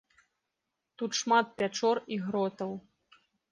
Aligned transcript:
Тут 1.01 1.11
шмат 1.19 1.47
пячор 1.61 1.97
і 2.17 2.19
гротаў. 2.25 2.71